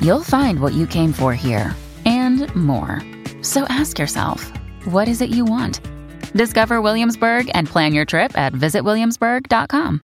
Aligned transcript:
you'll 0.00 0.22
find 0.22 0.60
what 0.60 0.72
you 0.72 0.86
came 0.86 1.12
for 1.12 1.34
here 1.34 1.74
and 2.04 2.54
more. 2.54 3.02
So 3.42 3.64
ask 3.68 3.98
yourself, 3.98 4.52
what 4.84 5.08
is 5.08 5.20
it 5.20 5.30
you 5.30 5.44
want? 5.44 5.80
Discover 6.34 6.80
Williamsburg 6.80 7.50
and 7.54 7.68
plan 7.68 7.92
your 7.92 8.04
trip 8.04 8.36
at 8.36 8.52
visitwilliamsburg.com. 8.52 10.00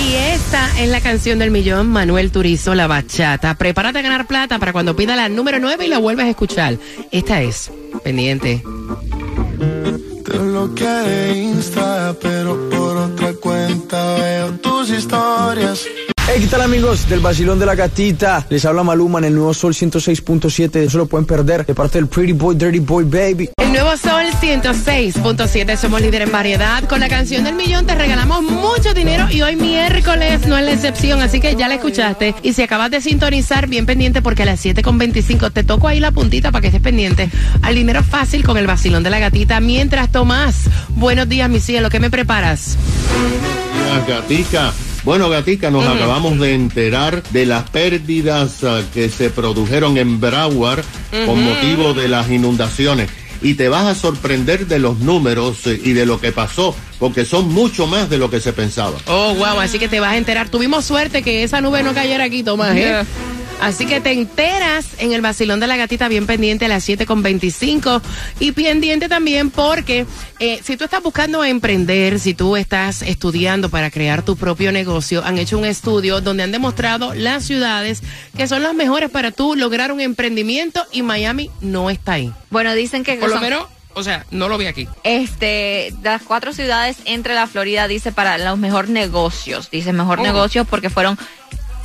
Y 0.00 0.14
esta 0.14 0.80
es 0.80 0.88
la 0.88 1.00
canción 1.00 1.38
del 1.38 1.50
millón, 1.50 1.88
Manuel 1.88 2.32
Turizo, 2.32 2.74
La 2.74 2.86
Bachata. 2.86 3.54
Prepárate 3.54 3.98
a 3.98 4.02
ganar 4.02 4.26
plata 4.26 4.58
para 4.58 4.72
cuando 4.72 4.96
pida 4.96 5.14
la 5.14 5.28
número 5.28 5.58
9 5.58 5.86
y 5.86 5.88
la 5.88 5.98
vuelvas 5.98 6.26
a 6.26 6.30
escuchar. 6.30 6.78
Esta 7.12 7.42
es, 7.42 7.70
pendiente. 8.02 8.62
Te 10.24 10.38
bloqueé 10.38 10.88
de 10.88 11.38
Insta, 11.38 12.14
pero 12.20 12.70
por 12.70 12.96
otra 12.96 13.34
cuenta 13.34 14.14
veo 14.14 14.52
tus 14.60 14.90
historias. 14.90 15.86
¿Qué 16.40 16.46
tal 16.46 16.62
amigos 16.62 17.06
del 17.06 17.20
Basilón 17.20 17.58
de 17.58 17.66
la 17.66 17.74
Gatita? 17.74 18.46
Les 18.48 18.64
habla 18.64 18.82
Maluma 18.82 19.18
en 19.18 19.26
el 19.26 19.34
nuevo 19.34 19.52
Sol 19.52 19.74
106.7. 19.74 20.76
Eso 20.76 20.96
lo 20.96 21.06
pueden 21.06 21.26
perder 21.26 21.66
de 21.66 21.74
parte 21.74 21.98
del 21.98 22.06
Pretty 22.06 22.32
Boy, 22.32 22.54
Dirty 22.56 22.78
Boy 22.78 23.04
Baby. 23.04 23.50
El 23.58 23.72
nuevo 23.72 23.94
Sol 23.98 24.24
106.7, 24.40 25.76
somos 25.76 26.00
líder 26.00 26.22
en 26.22 26.32
variedad. 26.32 26.82
Con 26.84 27.00
la 27.00 27.08
canción 27.08 27.44
del 27.44 27.56
millón 27.56 27.84
te 27.84 27.94
regalamos 27.94 28.42
mucho 28.42 28.94
dinero 28.94 29.26
y 29.30 29.42
hoy 29.42 29.56
miércoles 29.56 30.46
no 30.46 30.56
es 30.56 30.64
la 30.64 30.72
excepción, 30.72 31.20
así 31.20 31.40
que 31.40 31.56
ya 31.56 31.68
la 31.68 31.74
escuchaste. 31.74 32.34
Y 32.42 32.54
si 32.54 32.62
acabas 32.62 32.90
de 32.90 33.02
sintonizar, 33.02 33.66
bien 33.66 33.84
pendiente 33.84 34.22
porque 34.22 34.44
a 34.44 34.46
las 34.46 34.64
7.25 34.64 35.52
te 35.52 35.62
toco 35.62 35.88
ahí 35.88 36.00
la 36.00 36.10
puntita 36.10 36.50
para 36.52 36.62
que 36.62 36.68
estés 36.68 36.82
pendiente 36.82 37.28
al 37.60 37.74
dinero 37.74 38.02
fácil 38.02 38.44
con 38.44 38.56
el 38.56 38.66
Basilón 38.66 39.02
de 39.02 39.10
la 39.10 39.18
Gatita. 39.18 39.60
Mientras 39.60 40.10
Tomás, 40.10 40.70
buenos 40.88 41.28
días 41.28 41.50
mi 41.50 41.60
cielo, 41.60 41.90
¿qué 41.90 42.00
me 42.00 42.10
preparas? 42.10 42.78
Gatica. 44.08 44.72
Bueno, 45.02 45.30
Gatica, 45.30 45.70
nos 45.70 45.86
acabamos 45.86 46.38
de 46.38 46.54
enterar 46.54 47.22
de 47.30 47.46
las 47.46 47.70
pérdidas 47.70 48.62
ah, 48.64 48.82
que 48.92 49.08
se 49.08 49.30
produjeron 49.30 49.96
en 49.96 50.20
Broward 50.20 50.84
con 51.26 51.42
motivo 51.42 51.94
de 51.94 52.08
las 52.08 52.30
inundaciones. 52.30 53.08
Y 53.42 53.54
te 53.54 53.70
vas 53.70 53.86
a 53.86 53.94
sorprender 53.94 54.66
de 54.66 54.78
los 54.78 54.98
números 54.98 55.66
eh, 55.66 55.80
y 55.82 55.94
de 55.94 56.04
lo 56.04 56.20
que 56.20 56.30
pasó, 56.30 56.76
porque 56.98 57.24
son 57.24 57.48
mucho 57.48 57.86
más 57.86 58.10
de 58.10 58.18
lo 58.18 58.28
que 58.28 58.38
se 58.38 58.52
pensaba. 58.52 58.98
Oh, 59.06 59.34
wow, 59.34 59.60
así 59.60 59.78
que 59.78 59.88
te 59.88 59.98
vas 59.98 60.12
a 60.12 60.16
enterar. 60.18 60.50
Tuvimos 60.50 60.84
suerte 60.84 61.22
que 61.22 61.42
esa 61.42 61.62
nube 61.62 61.82
no 61.82 61.94
cayera 61.94 62.24
aquí, 62.24 62.42
Tomás, 62.42 62.76
¿eh? 62.76 63.02
Así 63.60 63.84
que 63.86 64.00
te 64.00 64.12
enteras 64.12 64.86
en 64.98 65.12
el 65.12 65.20
vacilón 65.20 65.60
de 65.60 65.66
la 65.66 65.76
gatita 65.76 66.08
bien 66.08 66.26
pendiente 66.26 66.64
a 66.64 66.68
las 66.68 66.88
7.25 66.88 68.00
y 68.38 68.52
pendiente 68.52 69.08
también 69.08 69.50
porque 69.50 70.06
eh, 70.38 70.60
si 70.64 70.76
tú 70.76 70.84
estás 70.84 71.02
buscando 71.02 71.44
emprender, 71.44 72.18
si 72.20 72.32
tú 72.34 72.56
estás 72.56 73.02
estudiando 73.02 73.68
para 73.68 73.90
crear 73.90 74.22
tu 74.22 74.36
propio 74.36 74.72
negocio, 74.72 75.22
han 75.24 75.38
hecho 75.38 75.58
un 75.58 75.66
estudio 75.66 76.20
donde 76.20 76.42
han 76.42 76.52
demostrado 76.52 77.12
las 77.14 77.44
ciudades 77.44 78.02
que 78.36 78.46
son 78.48 78.62
las 78.62 78.74
mejores 78.74 79.10
para 79.10 79.30
tú 79.30 79.54
lograr 79.54 79.92
un 79.92 80.00
emprendimiento 80.00 80.84
y 80.92 81.02
Miami 81.02 81.50
no 81.60 81.90
está 81.90 82.12
ahí. 82.14 82.32
Bueno, 82.50 82.74
dicen 82.74 83.04
que 83.04 83.16
Por 83.16 83.28
lo 83.28 83.34
son- 83.34 83.42
menos, 83.44 83.66
o 83.92 84.02
sea, 84.02 84.24
no 84.30 84.48
lo 84.48 84.56
vi 84.56 84.66
aquí. 84.66 84.88
este, 85.04 85.92
de 86.00 86.08
las 86.08 86.22
cuatro 86.22 86.52
ciudades 86.54 86.96
entre 87.04 87.34
la 87.34 87.46
Florida 87.46 87.88
dice 87.88 88.10
para 88.12 88.38
los 88.38 88.58
mejores 88.58 88.90
negocios, 88.90 89.70
dice 89.70 89.92
mejor 89.92 90.20
Oh. 90.20 90.22
negocios 90.22 90.66
porque 90.68 90.88
fueron 90.90 91.18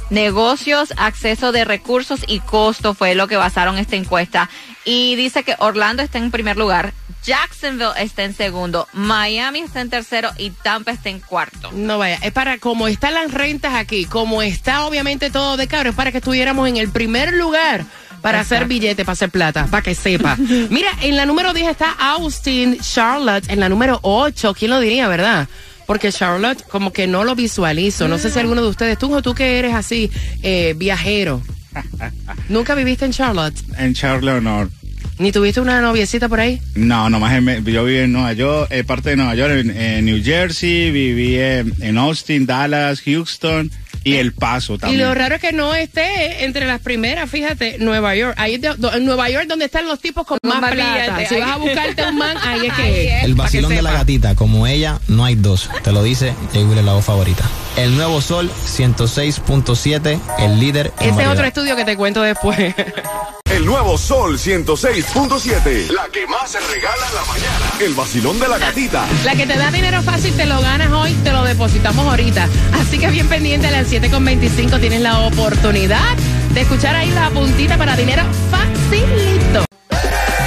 negocios, 0.10 0.94
acceso 0.98 1.52
de 1.52 1.66
recursos 1.66 2.22
y 2.28 2.40
costo 2.40 2.94
fue 2.94 3.16
lo 3.16 3.28
que 3.28 3.38
basaron 3.38 3.78
esta 3.78 3.96
encuesta. 3.96 4.50
Y 4.84 5.16
dice 5.16 5.44
que 5.44 5.56
Orlando 5.60 6.04
está 6.04 6.20
en 6.20 6.32
primer 6.32 6.58
lugar, 6.58 6.94
Jacksonville 7.24 7.94
está 7.98 8.24
en 8.24 8.36
segundo, 8.36 8.88
Miami 8.94 9.60
está 9.60 9.82
en 9.82 9.90
tercero 9.90 10.30
y 10.38 10.52
Tampa 10.52 10.92
está 10.92 11.10
en 11.10 11.20
cuarto. 11.20 11.72
No 11.72 11.98
vaya, 11.98 12.20
es 12.22 12.32
para 12.32 12.60
como 12.60 12.88
están 12.88 13.16
las 13.16 13.32
rentas 13.32 13.74
aquí, 13.74 14.06
como 14.06 14.44
está 14.44 14.86
obviamente 14.86 15.32
todo 15.32 15.58
de 15.58 15.68
caro, 15.68 15.90
es 15.90 15.96
para 15.96 16.12
que 16.12 16.20
estuviéramos 16.20 16.70
en 16.70 16.78
el 16.78 16.90
primer 16.90 17.34
lugar 17.34 17.86
para 18.22 18.40
hacer 18.40 18.66
billete, 18.66 19.06
para 19.06 19.14
hacer 19.14 19.30
plata, 19.30 19.68
para 19.70 19.84
que 19.84 19.94
sepa. 19.94 20.36
Mira, 20.70 20.90
en 21.02 21.16
la 21.16 21.28
número 21.28 21.54
10 21.54 21.70
está 21.70 21.92
Austin, 21.92 22.80
Charlotte, 22.80 23.50
en 23.50 23.60
la 23.60 23.70
número 23.70 24.00
8, 24.02 24.56
¿quién 24.56 24.72
lo 24.72 24.80
diría, 24.80 25.08
verdad? 25.08 25.48
Porque 25.85 26.12
Charlotte 26.12 26.63
como 26.63 26.91
que 26.91 27.07
no 27.07 27.23
lo 27.23 27.35
visualizo. 27.35 28.07
No 28.07 28.18
sé 28.18 28.31
si 28.31 28.40
alguno 28.40 28.62
de 28.62 28.69
ustedes, 28.69 28.97
tú 28.97 29.13
o 29.13 29.22
tú 29.22 29.35
que 29.35 29.59
eres 29.59 29.73
así, 29.73 30.09
eh, 30.41 30.73
viajero. 30.75 31.41
¿Nunca 32.50 32.75
viviste 32.75 33.06
en 33.06 33.12
Charlotte? 33.12 33.56
En 33.78 33.94
Charlotte, 33.94 34.41
no. 34.41 34.69
¿Ni 35.18 35.31
tuviste 35.31 35.62
una 35.62 35.79
noviecita 35.79 36.28
por 36.28 36.41
ahí? 36.41 36.59
No, 36.75 37.09
nomás 37.09 37.34
en 37.34 37.63
yo 37.63 37.85
viví 37.85 38.00
en 38.00 38.12
Nueva 38.12 38.34
York, 38.34 38.68
eh, 38.72 38.84
parte 38.84 39.12
de 39.12 39.16
Nueva 39.16 39.35
York, 39.35 39.53
en, 39.53 39.69
en 39.69 40.06
New 40.06 40.22
Jersey, 40.22 40.91
viví 40.91 41.40
en, 41.40 41.74
en 41.79 41.97
Austin, 41.97 42.45
Dallas, 42.45 43.01
Houston 43.01 43.72
y 44.06 44.16
El 44.16 44.32
Paso 44.34 44.76
Y 44.76 44.78
también. 44.78 45.02
lo 45.02 45.14
raro 45.14 45.36
es 45.36 45.42
que 45.42 45.52
no 45.52 45.74
esté 45.76 46.46
entre 46.46 46.66
las 46.68 46.80
primeras, 46.80 47.30
fíjate, 47.30 47.78
Nueva 47.80 48.16
York. 48.16 48.36
Ahí 48.38 48.54
es 48.56 48.62
de- 48.62 48.76
do- 48.78 48.94
en 48.94 49.04
Nueva 49.04 49.30
York 49.30 49.48
donde 49.48 49.66
están 49.66 49.86
los 49.88 50.00
tipos 50.00 50.26
con 50.26 50.38
más 50.44 50.62
más 50.62 50.72
plata. 50.72 51.26
Si 51.28 51.36
vas 51.40 51.50
a 51.52 51.58
buscarte 51.58 52.04
un 52.08 52.18
man, 52.18 52.38
ahí 52.44 52.68
es 52.68 52.74
Ahí 52.78 52.84
que 52.94 53.18
es. 53.18 53.24
El 53.24 53.32
que 53.36 53.42
vacilón 53.42 53.76
de 53.76 53.82
la 53.82 53.92
gatita, 53.92 54.36
como 54.36 54.68
ella, 54.68 55.00
no 55.08 55.26
hay 55.26 55.36
dos. 55.36 55.70
Te 55.84 55.92
lo 55.92 56.04
dice 56.04 56.34
Jay 56.54 56.64
la 56.84 56.94
voz 56.94 57.04
favorita. 57.04 57.44
El 57.78 57.96
nuevo 57.98 58.22
Sol 58.22 58.50
106.7, 58.68 60.20
el 60.40 60.60
líder 60.60 60.94
en 61.00 61.10
Ese 61.10 61.22
es 61.24 61.28
otro 61.28 61.46
estudio 61.46 61.76
que 61.76 61.84
te 61.84 61.98
cuento 61.98 62.22
después. 62.22 62.58
El 63.56 63.66
nuevo 63.66 63.98
Sol 63.98 64.38
106.7. 64.38 65.90
La 65.92 66.10
que 66.10 66.28
más 66.28 66.52
se 66.52 66.60
regala 66.60 67.08
en 67.08 67.16
la 67.16 67.24
mañana. 67.24 67.72
El 67.80 67.94
vacilón 67.94 68.38
de 68.38 68.50
la 68.50 68.58
gatita. 68.58 69.06
La 69.24 69.34
que 69.34 69.48
te 69.48 69.58
da 69.58 69.72
dinero 69.72 70.02
fácil 70.02 70.36
te 70.36 70.46
lo 70.46 70.60
ganas 70.60 70.92
hoy, 70.92 71.14
te 71.24 71.32
lo 71.32 71.42
depositamos 71.46 72.06
ahorita. 72.06 72.50
Así 72.74 73.00
que 73.00 73.08
bien 73.08 73.30
pendiente 73.30 73.68
a 73.68 73.72
las 73.72 73.90
7.25 73.90 74.78
tienes 74.82 75.00
la 75.00 75.20
oportunidad 75.20 76.18
de 76.54 76.62
escuchar 76.62 76.98
ahí 76.98 77.10
la 77.12 77.30
puntita 77.30 77.78
para 77.78 77.96
dinero 77.96 78.24
facilito. 78.52 79.64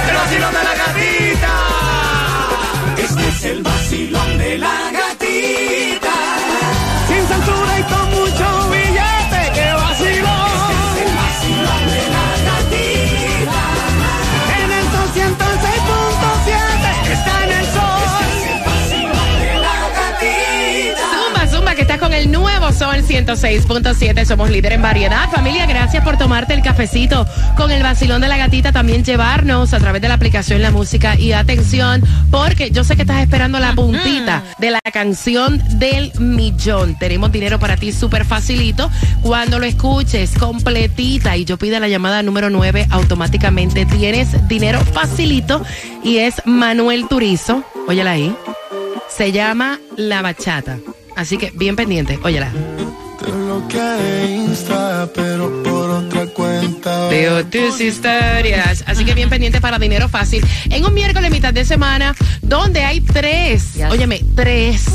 El 0.07 0.15
vacilón 0.15 0.53
de 0.53 0.63
la 0.63 0.75
gatita. 0.75 1.53
Este 2.95 3.27
es 3.27 3.43
el 3.45 3.63
vacilón 3.63 4.37
de 4.37 4.57
la 4.59 4.78
Sol 22.99 23.07
106.7. 23.07 24.25
Somos 24.25 24.49
líder 24.49 24.73
en 24.73 24.81
variedad. 24.81 25.29
Familia, 25.29 25.65
gracias 25.65 26.03
por 26.03 26.17
tomarte 26.17 26.53
el 26.53 26.61
cafecito 26.61 27.25
con 27.55 27.71
el 27.71 27.83
vacilón 27.83 28.21
de 28.21 28.27
la 28.27 28.37
gatita. 28.37 28.71
También 28.71 29.03
llevarnos 29.03 29.73
a 29.73 29.79
través 29.79 30.01
de 30.01 30.07
la 30.07 30.15
aplicación 30.15 30.61
la 30.61 30.71
música. 30.71 31.17
Y 31.17 31.33
atención, 31.33 32.03
porque 32.31 32.71
yo 32.71 32.83
sé 32.83 32.95
que 32.95 33.03
estás 33.03 33.21
esperando 33.21 33.59
la 33.59 33.73
puntita 33.73 34.43
de 34.57 34.71
la 34.71 34.81
canción 34.91 35.61
del 35.79 36.11
millón. 36.19 36.97
Tenemos 36.97 37.31
dinero 37.31 37.59
para 37.59 37.77
ti 37.77 37.91
súper 37.91 38.25
facilito. 38.25 38.89
Cuando 39.21 39.59
lo 39.59 39.65
escuches 39.65 40.37
completita 40.37 41.37
y 41.37 41.45
yo 41.45 41.57
pida 41.57 41.79
la 41.79 41.87
llamada 41.87 42.23
número 42.23 42.49
9, 42.49 42.87
automáticamente 42.89 43.85
tienes 43.85 44.47
dinero 44.47 44.79
facilito. 44.81 45.63
Y 46.03 46.17
es 46.17 46.41
Manuel 46.45 47.07
Turizo. 47.07 47.63
Óyela 47.87 48.11
ahí. 48.11 48.35
Se 49.09 49.31
llama 49.31 49.79
La 49.95 50.21
Bachata. 50.21 50.77
Así 51.19 51.37
que 51.37 51.51
bien 51.53 51.75
pendiente, 51.75 52.17
óyela. 52.23 52.49
Te 53.19 53.29
bloqueé 53.29 54.37
Insta, 54.37 55.09
pero 55.13 55.61
por 55.63 55.89
otra 55.89 56.25
cuenta 56.27 57.09
Veo 57.09 57.45
tus 57.45 57.81
historias. 57.81 58.85
Así 58.87 59.03
que 59.03 59.13
bien 59.13 59.29
pendiente 59.29 59.59
para 59.59 59.77
dinero 59.77 60.07
fácil. 60.07 60.45
En 60.69 60.85
un 60.85 60.93
miércoles, 60.93 61.29
mitad 61.29 61.53
de 61.53 61.65
semana, 61.65 62.15
donde 62.41 62.85
hay 62.85 63.01
tres, 63.01 63.73
Yes. 63.73 63.91
óyeme, 63.91 64.23
tres 64.33 64.85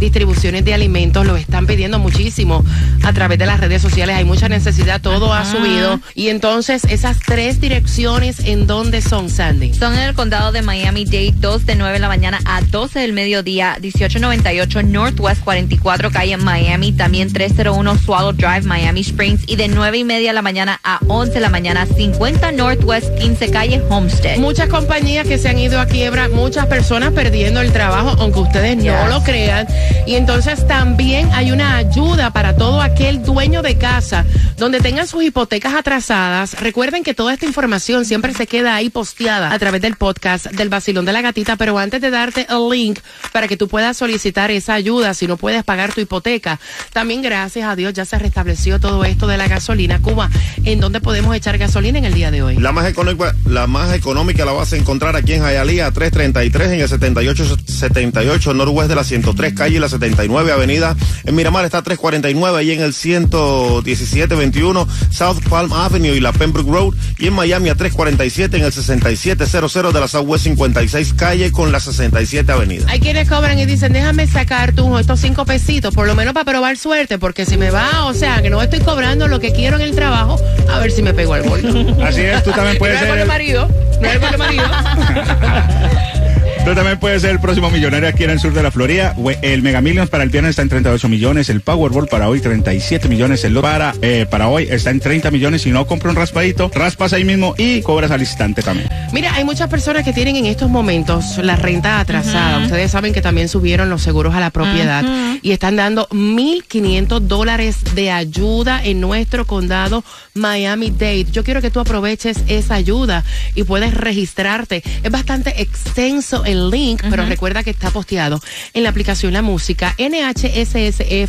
distribuciones 0.00 0.64
de 0.64 0.74
alimentos, 0.74 1.26
lo 1.26 1.36
están 1.36 1.66
pidiendo 1.66 1.98
muchísimo 1.98 2.64
a 3.02 3.12
través 3.12 3.38
de 3.38 3.46
las 3.46 3.60
redes 3.60 3.82
sociales. 3.82 4.16
Hay 4.16 4.24
mucha 4.24 4.48
necesidad, 4.48 5.00
todo 5.00 5.32
ha 5.32 5.44
subido. 5.44 6.00
Y 6.14 6.28
entonces, 6.28 6.84
esas 6.84 7.18
tres 7.20 7.60
direcciones, 7.60 8.40
¿en 8.40 8.66
dónde 8.66 9.02
son, 9.02 9.30
Sandy? 9.30 9.74
Son 9.74 9.94
en 9.94 10.00
el 10.00 10.14
condado 10.14 10.52
de 10.52 10.62
Miami-Dade, 10.62 11.34
2 11.36 11.66
de 11.66 11.76
9 11.76 11.92
de 11.92 11.98
la 11.98 12.08
mañana 12.08 12.40
a 12.44 12.62
12 12.62 12.98
del 12.98 13.12
mediodía, 13.12 13.76
1898 13.80 14.82
Northwest 14.82 15.42
44 15.44 16.10
calle 16.10 16.32
en 16.32 16.44
Miami, 16.44 16.92
también 16.92 17.32
301 17.32 17.98
Swallow 17.98 18.32
Drive, 18.32 18.62
Miami 18.62 19.00
Springs, 19.00 19.42
y 19.46 19.56
de 19.56 19.68
9 19.68 19.98
y 19.98 20.04
media 20.04 20.30
de 20.30 20.34
la 20.34 20.42
mañana 20.42 20.80
a 20.82 20.98
11 21.06 21.34
de 21.34 21.40
la 21.40 21.50
mañana, 21.50 21.86
50 21.86 22.52
Northwest 22.52 23.14
15 23.18 23.50
calle 23.50 23.82
Homestead. 23.88 24.38
Muchas 24.38 24.68
compañías 24.68 25.26
que 25.26 25.38
se 25.38 25.48
han 25.48 25.58
ido 25.58 25.80
a 25.80 25.86
quiebra, 25.86 26.28
muchas 26.28 26.66
personas 26.66 27.12
perdiendo 27.12 27.60
el 27.60 27.72
trabajo, 27.72 28.16
aunque 28.18 28.40
ustedes 28.40 28.76
no 28.76 29.08
lo 29.08 29.22
crean. 29.22 29.66
Y 30.06 30.16
entonces 30.16 30.66
también 30.66 31.30
hay 31.32 31.52
una 31.52 31.76
ayuda 31.76 32.32
para 32.32 32.56
todo 32.56 32.80
aquel 32.80 33.22
dueño 33.22 33.62
de 33.62 33.78
casa 33.78 34.24
donde 34.56 34.80
tengan 34.80 35.06
sus 35.06 35.22
hipotecas 35.22 35.74
atrasadas. 35.74 36.60
Recuerden 36.60 37.02
que 37.02 37.14
toda 37.14 37.32
esta 37.32 37.46
información 37.46 38.04
siempre 38.04 38.34
se 38.34 38.46
queda 38.46 38.74
ahí 38.74 38.90
posteada 38.90 39.52
a 39.52 39.58
través 39.58 39.80
del 39.80 39.96
podcast 39.96 40.46
del 40.46 40.68
Basilón 40.68 41.04
de 41.04 41.12
la 41.12 41.22
Gatita, 41.22 41.56
pero 41.56 41.78
antes 41.78 42.00
de 42.00 42.10
darte 42.10 42.46
el 42.50 42.68
link 42.70 42.98
para 43.32 43.48
que 43.48 43.56
tú 43.56 43.68
puedas 43.68 43.96
solicitar 43.96 44.50
esa 44.50 44.74
ayuda 44.74 45.14
si 45.14 45.26
no 45.26 45.36
puedes 45.36 45.64
pagar 45.64 45.92
tu 45.92 46.00
hipoteca, 46.00 46.60
también 46.92 47.22
gracias 47.22 47.68
a 47.68 47.76
Dios 47.76 47.92
ya 47.94 48.04
se 48.04 48.18
restableció 48.18 48.78
todo 48.78 49.04
esto 49.04 49.26
de 49.26 49.36
la 49.36 49.48
gasolina. 49.48 50.00
Cuba, 50.00 50.30
¿en 50.64 50.80
dónde 50.80 51.00
podemos 51.00 51.34
echar 51.34 51.58
gasolina 51.58 51.98
en 51.98 52.04
el 52.04 52.14
día 52.14 52.30
de 52.30 52.42
hoy? 52.42 52.56
La 52.56 52.72
más 52.72 52.86
económica, 52.86 53.34
la 53.46 53.66
más 53.66 53.94
económica 53.94 54.44
la 54.44 54.52
vas 54.52 54.72
a 54.72 54.76
encontrar 54.76 55.16
aquí 55.16 55.32
en 55.32 55.42
Hialeah, 55.42 55.86
a 55.86 55.90
333 55.90 56.72
en 56.72 56.80
el 56.80 56.88
7878 56.88 58.54
Norwest 58.54 58.88
de 58.88 58.94
la 58.94 59.04
103 59.04 59.54
calle 59.54 59.79
la 59.80 59.88
79 59.88 60.52
Avenida. 60.52 60.96
En 61.24 61.34
Miramar 61.34 61.64
está 61.64 61.82
349 61.82 62.58
ahí 62.58 62.72
en 62.72 62.82
el 62.82 62.92
11721 62.92 64.88
South 65.10 65.40
Palm 65.48 65.72
Avenue 65.72 66.14
y 66.16 66.20
la 66.20 66.32
Pembroke 66.32 66.70
Road. 66.70 66.94
Y 67.18 67.26
en 67.28 67.34
Miami 67.34 67.68
a 67.68 67.74
347 67.74 68.56
en 68.56 68.64
el 68.64 68.72
6700 68.72 69.92
de 69.92 70.00
la 70.00 70.08
Southwest 70.08 70.44
56 70.44 71.14
calle 71.14 71.52
con 71.52 71.72
la 71.72 71.80
67 71.80 72.50
Avenida. 72.50 72.86
Hay 72.88 73.00
quienes 73.00 73.28
cobran 73.28 73.58
y 73.58 73.66
dicen, 73.66 73.92
déjame 73.92 74.26
sacar 74.26 74.72
tú 74.72 74.98
estos 74.98 75.20
cinco 75.20 75.44
pesitos, 75.44 75.94
por 75.94 76.06
lo 76.06 76.14
menos 76.14 76.34
para 76.34 76.44
probar 76.44 76.76
suerte, 76.76 77.18
porque 77.18 77.44
si 77.44 77.56
me 77.56 77.70
va, 77.70 78.04
o 78.06 78.14
sea, 78.14 78.42
que 78.42 78.50
no 78.50 78.60
estoy 78.62 78.80
cobrando 78.80 79.28
lo 79.28 79.40
que 79.40 79.52
quiero 79.52 79.76
en 79.76 79.82
el 79.82 79.94
trabajo, 79.94 80.40
a 80.70 80.78
ver 80.78 80.90
si 80.90 81.02
me 81.02 81.14
pego 81.14 81.34
al 81.34 81.42
bolso. 81.42 81.68
Así 82.04 82.20
es, 82.20 82.42
tú 82.42 82.50
también 82.52 82.78
puedes 82.78 82.96
no 82.96 83.00
es 83.00 83.06
ser 83.06 83.10
por 83.10 83.18
el 83.18 83.28
marido, 83.28 83.68
no 84.00 84.08
es 84.08 84.18
por 84.18 84.32
el 84.32 84.38
marido. 84.38 84.64
Tú 86.64 86.74
también 86.74 87.00
puedes 87.00 87.22
ser 87.22 87.30
el 87.30 87.40
próximo 87.40 87.70
millonario 87.70 88.08
aquí 88.08 88.22
en 88.22 88.30
el 88.30 88.38
sur 88.38 88.52
de 88.52 88.62
la 88.62 88.70
Florida. 88.70 89.16
El 89.42 89.62
Mega 89.62 89.80
Millions 89.80 90.10
para 90.10 90.22
el 90.22 90.30
viernes 90.30 90.50
está 90.50 90.62
en 90.62 90.68
38 90.68 91.08
millones. 91.08 91.48
El 91.48 91.62
Powerball 91.62 92.06
para 92.06 92.28
hoy 92.28 92.40
37 92.40 93.08
millones. 93.08 93.42
El 93.44 93.54
Lotto 93.54 93.66
para, 93.66 93.94
eh, 94.02 94.26
para 94.30 94.48
hoy 94.48 94.68
está 94.70 94.90
en 94.90 95.00
30 95.00 95.30
millones. 95.30 95.62
Si 95.62 95.70
no 95.70 95.86
compra 95.86 96.10
un 96.10 96.16
raspadito, 96.16 96.70
raspas 96.72 97.12
ahí 97.12 97.24
mismo 97.24 97.54
y 97.56 97.80
cobras 97.80 98.10
al 98.10 98.20
instante 98.20 98.62
también. 98.62 98.88
Mira, 99.12 99.34
hay 99.34 99.44
muchas 99.44 99.68
personas 99.68 100.04
que 100.04 100.12
tienen 100.12 100.36
en 100.36 100.46
estos 100.46 100.70
momentos 100.70 101.38
la 101.38 101.56
renta 101.56 101.98
atrasada. 101.98 102.58
Ustedes 102.64 102.90
saben 102.90 103.12
que 103.12 103.22
también 103.22 103.48
subieron 103.48 103.90
los 103.90 104.02
seguros 104.02 104.34
a 104.34 104.40
la 104.40 104.50
propiedad 104.50 105.04
y 105.42 105.52
están 105.52 105.76
dando 105.76 106.08
1.500 106.10 107.20
dólares 107.20 107.78
de 107.94 108.10
ayuda 108.10 108.84
en 108.84 109.00
nuestro 109.00 109.46
condado 109.46 110.04
Miami-Dade. 110.34 111.26
Yo 111.32 111.42
quiero 111.42 111.62
que 111.62 111.70
tú 111.70 111.80
aproveches 111.80 112.38
esa 112.46 112.74
ayuda 112.74 113.24
y 113.54 113.64
puedes 113.64 113.94
registrarte. 113.94 114.82
Es 115.02 115.10
bastante 115.10 115.60
extenso 115.60 116.44
el 116.44 116.59
link, 116.68 117.02
pero 117.08 117.24
recuerda 117.24 117.62
que 117.62 117.70
está 117.70 117.90
posteado 117.90 118.40
en 118.74 118.82
la 118.82 118.90
aplicación 118.90 119.32
La 119.32 119.40
Música, 119.42 119.94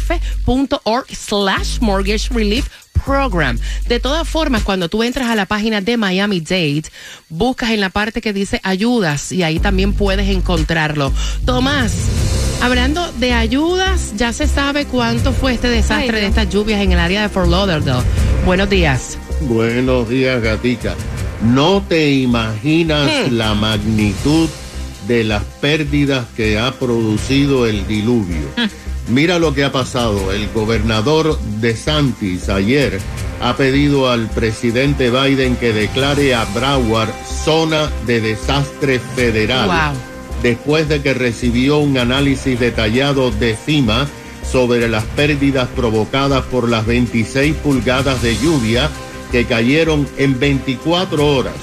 nhssf.org 0.01 1.06
slash 1.16 1.80
mortgage 1.80 2.30
relief 2.33 2.68
Program. 3.06 3.57
De 3.88 4.00
todas 4.00 4.28
formas, 4.28 4.62
cuando 4.63 4.88
tú 4.89 5.01
entras 5.01 5.28
a 5.30 5.36
la 5.36 5.45
página 5.48 5.81
de 5.81 5.98
Miami 5.98 6.39
Dade, 6.39 6.83
buscas 7.30 7.72
en 7.72 7.80
la 7.80 7.89
parte 7.89 8.22
que 8.22 8.31
dice 8.33 8.60
ayudas 8.63 9.31
y 9.31 9.42
ahí 9.42 9.60
también 9.60 9.94
puedes 9.94 10.30
encontrarlo. 10.30 11.12
Tomás, 11.45 11.94
hablando 12.62 13.12
de 13.13 13.34
ayudas, 13.34 14.13
ya 14.18 14.34
se 14.34 14.45
sabe 14.48 14.86
cuánto 14.86 15.34
fue 15.34 15.54
este 15.54 15.69
desastre 15.69 16.19
de 16.22 16.27
estas 16.27 16.50
lluvias 16.50 16.80
en 16.81 16.92
el 16.92 17.00
área 17.00 17.24
de 17.24 17.30
Fort 17.30 17.50
Lauderdale. 17.50 18.04
Buenos 18.45 18.69
días. 18.69 19.18
Buenos 19.42 20.07
días, 20.07 20.39
Gatica. 20.42 20.94
No 21.42 21.81
te 21.81 22.12
imaginas 22.12 23.10
Hmm. 23.30 23.36
la 23.36 23.56
magnitud 23.56 24.48
de 25.07 25.24
las 25.24 25.44
pérdidas 25.62 26.25
que 26.36 26.57
ha 26.59 26.71
producido 26.74 27.65
el 27.65 27.88
diluvio. 27.88 28.48
Mira 29.09 29.39
lo 29.39 29.53
que 29.53 29.63
ha 29.63 29.71
pasado. 29.71 30.31
El 30.31 30.48
gobernador 30.53 31.39
de 31.59 31.75
Santis 31.75 32.50
ayer 32.50 33.00
ha 33.42 33.57
pedido 33.57 34.09
al 34.09 34.30
presidente 34.30 35.09
Biden 35.09 35.56
que 35.56 35.74
declare 35.74 36.36
a 36.36 36.45
Broward 36.45 37.09
zona 37.25 37.89
de 38.06 38.21
desastre 38.21 39.00
federal 39.15 39.68
Wow. 39.68 40.01
después 40.44 40.88
de 40.88 41.01
que 41.01 41.13
recibió 41.13 41.80
un 41.80 41.98
análisis 41.98 42.59
detallado 42.59 43.31
de 43.31 43.56
FIMA 43.56 44.07
sobre 44.50 44.88
las 44.88 45.03
pérdidas 45.06 45.68
provocadas 45.75 46.44
por 46.44 46.69
las 46.69 46.86
26 46.86 47.56
pulgadas 47.56 48.21
de 48.21 48.36
lluvia 48.38 48.89
que 49.31 49.45
cayeron 49.45 50.07
en 50.18 50.39
24 50.39 51.25
horas 51.25 51.53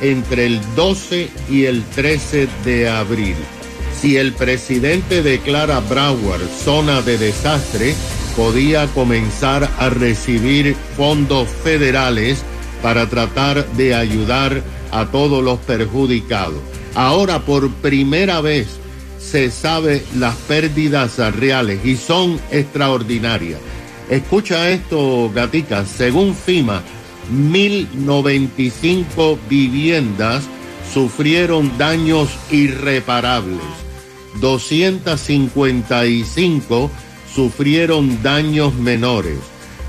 entre 0.00 0.46
el 0.46 0.60
12 0.74 1.30
y 1.50 1.64
el 1.64 1.82
13 1.84 2.48
de 2.64 2.88
abril. 2.88 3.36
Si 4.00 4.16
el 4.16 4.32
presidente 4.32 5.22
declara 5.22 5.80
Broward 5.80 6.46
zona 6.62 7.00
de 7.02 7.16
desastre, 7.16 7.94
podía 8.36 8.86
comenzar 8.88 9.70
a 9.78 9.88
recibir 9.88 10.74
fondos 10.96 11.48
federales 11.48 12.42
para 12.82 13.08
tratar 13.08 13.66
de 13.72 13.94
ayudar 13.94 14.62
a 14.90 15.06
todos 15.06 15.42
los 15.42 15.58
perjudicados. 15.60 16.60
Ahora 16.94 17.40
por 17.40 17.70
primera 17.70 18.40
vez 18.40 18.66
se 19.18 19.50
sabe 19.50 20.04
las 20.16 20.34
pérdidas 20.36 21.18
reales 21.34 21.84
y 21.84 21.96
son 21.96 22.38
extraordinarias. 22.50 23.60
Escucha 24.10 24.68
esto, 24.68 25.30
gatica. 25.34 25.86
Según 25.86 26.34
FIMA, 26.34 26.82
1095 27.30 29.38
viviendas 29.48 30.44
sufrieron 30.92 31.78
daños 31.78 32.28
irreparables. 32.50 33.60
255 34.40 36.90
sufrieron 37.34 38.22
daños 38.22 38.74
menores. 38.74 39.38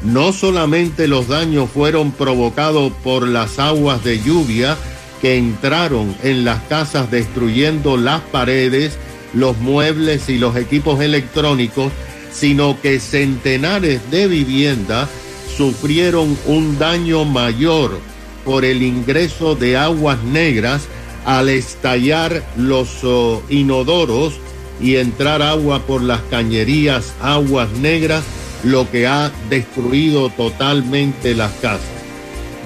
No 0.03 0.33
solamente 0.33 1.07
los 1.07 1.27
daños 1.27 1.69
fueron 1.69 2.11
provocados 2.11 2.91
por 3.03 3.27
las 3.27 3.59
aguas 3.59 4.03
de 4.03 4.21
lluvia 4.21 4.77
que 5.21 5.37
entraron 5.37 6.15
en 6.23 6.45
las 6.45 6.61
casas 6.63 7.09
destruyendo 7.09 7.97
las 7.97 8.21
paredes, 8.21 8.97
los 9.33 9.57
muebles 9.57 10.29
y 10.29 10.37
los 10.37 10.55
equipos 10.55 11.01
electrónicos, 11.01 11.91
sino 12.31 12.79
que 12.81 12.99
centenares 12.99 14.11
de 14.11 14.27
viviendas 14.27 15.09
sufrieron 15.55 16.37
un 16.45 16.77
daño 16.77 17.25
mayor 17.25 17.99
por 18.43 18.65
el 18.65 18.83
ingreso 18.83 19.55
de 19.55 19.77
aguas 19.77 20.21
negras 20.23 20.87
al 21.25 21.49
estallar 21.49 22.43
los 22.55 23.03
oh, 23.03 23.41
inodoros 23.49 24.33
y 24.79 24.97
entrar 24.97 25.41
agua 25.41 25.79
por 25.79 26.01
las 26.03 26.21
cañerías, 26.29 27.13
aguas 27.21 27.71
negras, 27.71 28.23
lo 28.63 28.89
que 28.91 29.07
ha 29.07 29.31
destruido 29.49 30.29
totalmente 30.29 31.33
las 31.33 31.51
casas. 31.53 31.87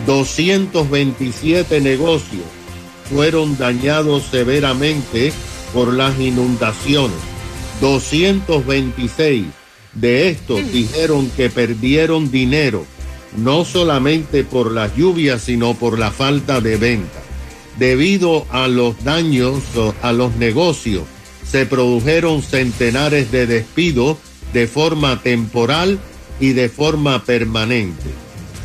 227 0.06 1.82
negocios 1.82 2.46
fueron 3.10 3.58
dañados 3.58 4.24
severamente 4.24 5.32
por 5.74 5.94
las 5.94 6.20
inundaciones. 6.20 7.18
226 7.82 9.59
de 9.94 10.30
estos 10.30 10.72
dijeron 10.72 11.30
que 11.36 11.50
perdieron 11.50 12.32
dinero, 12.32 12.86
no 13.38 13.66
solamente 13.66 14.44
por 14.44 14.72
las 14.72 14.96
lluvias, 14.96 15.42
sino 15.42 15.74
por 15.74 15.98
la 15.98 16.12
falta 16.12 16.62
de 16.62 16.78
venta. 16.78 17.22
Debido 17.78 18.46
a 18.52 18.68
los 18.68 19.04
daños 19.04 19.64
a 20.02 20.12
los 20.12 20.36
negocios, 20.36 21.04
se 21.50 21.66
produjeron 21.66 22.44
centenares 22.44 23.32
de 23.32 23.48
despidos 23.48 24.18
de 24.54 24.68
forma 24.68 25.22
temporal 25.22 26.00
y 26.40 26.54
de 26.54 26.70
forma 26.70 27.24
permanente. 27.24 28.10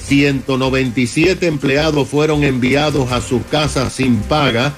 197 0.06 1.46
empleados 1.46 2.08
fueron 2.08 2.44
enviados 2.44 3.10
a 3.12 3.22
sus 3.22 3.42
casas 3.46 3.94
sin 3.94 4.16
paga 4.16 4.74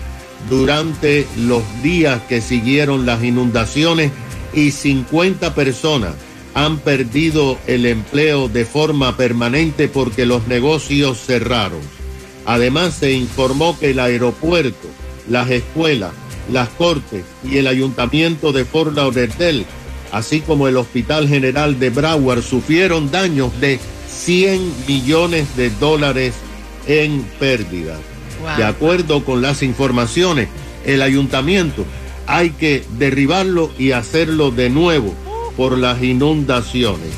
durante 0.48 1.26
los 1.36 1.62
días 1.82 2.22
que 2.28 2.40
siguieron 2.40 3.06
las 3.06 3.24
inundaciones 3.24 4.12
y 4.54 4.70
50 4.70 5.54
personas 5.54 6.14
han 6.56 6.78
perdido 6.78 7.58
el 7.66 7.84
empleo 7.84 8.48
de 8.48 8.64
forma 8.64 9.14
permanente 9.16 9.88
porque 9.88 10.24
los 10.24 10.48
negocios 10.48 11.18
cerraron. 11.18 11.82
Además 12.46 12.94
se 12.94 13.12
informó 13.12 13.78
que 13.78 13.90
el 13.90 14.00
aeropuerto, 14.00 14.88
las 15.28 15.50
escuelas, 15.50 16.12
las 16.50 16.70
cortes 16.70 17.26
y 17.44 17.58
el 17.58 17.66
ayuntamiento 17.66 18.52
de 18.52 18.64
Fort 18.64 18.96
Lauderdale 18.96 19.66
así 20.12 20.40
como 20.40 20.66
el 20.66 20.78
Hospital 20.78 21.28
General 21.28 21.78
de 21.78 21.90
Broward, 21.90 22.42
sufrieron 22.42 23.10
daños 23.10 23.58
de 23.60 23.78
100 24.08 24.86
millones 24.88 25.56
de 25.56 25.68
dólares 25.68 26.32
en 26.86 27.22
pérdidas. 27.38 27.98
Wow. 28.40 28.56
De 28.56 28.64
acuerdo 28.64 29.24
con 29.24 29.42
las 29.42 29.62
informaciones, 29.62 30.48
el 30.86 31.02
ayuntamiento 31.02 31.84
hay 32.26 32.50
que 32.50 32.82
derribarlo 32.98 33.70
y 33.78 33.92
hacerlo 33.92 34.50
de 34.50 34.70
nuevo 34.70 35.14
por 35.56 35.78
las 35.78 36.02
inundaciones. 36.02 37.10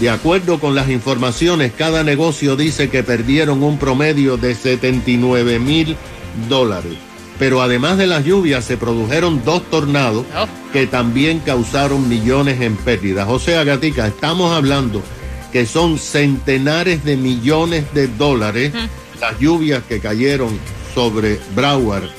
De 0.00 0.10
acuerdo 0.10 0.58
con 0.58 0.74
las 0.74 0.88
informaciones, 0.88 1.72
cada 1.76 2.02
negocio 2.02 2.56
dice 2.56 2.90
que 2.90 3.02
perdieron 3.02 3.62
un 3.62 3.78
promedio 3.78 4.36
de 4.36 4.54
79 4.54 5.58
mil 5.58 5.96
dólares. 6.48 6.94
Pero 7.38 7.62
además 7.62 7.98
de 7.98 8.06
las 8.06 8.24
lluvias 8.24 8.64
se 8.64 8.76
produjeron 8.76 9.44
dos 9.44 9.62
tornados 9.70 10.26
que 10.72 10.86
también 10.86 11.40
causaron 11.40 12.08
millones 12.08 12.60
en 12.60 12.76
pérdidas. 12.76 13.28
O 13.28 13.38
sea, 13.38 13.64
Gatica, 13.64 14.06
estamos 14.06 14.52
hablando 14.52 15.02
que 15.52 15.66
son 15.66 15.98
centenares 15.98 17.04
de 17.04 17.16
millones 17.16 17.84
de 17.94 18.08
dólares 18.08 18.72
las 19.20 19.38
lluvias 19.38 19.82
que 19.84 20.00
cayeron 20.00 20.58
sobre 20.94 21.38
Broward 21.54 22.10